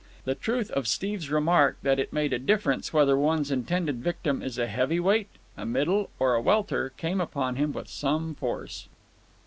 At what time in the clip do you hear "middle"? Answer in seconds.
5.63-6.09